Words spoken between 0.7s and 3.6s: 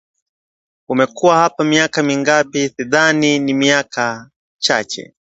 Umekuwa hapa miaka mingapi? Sidhani ni